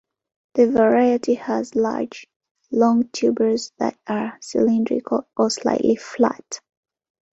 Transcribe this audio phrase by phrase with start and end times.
[0.55, 2.25] The variety has large,
[2.71, 6.59] long tubers that are cylindrical or slightly flat.